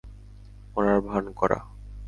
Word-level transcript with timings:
মরার 0.73 0.99
ভান 1.07 1.25
করা! 1.39 1.59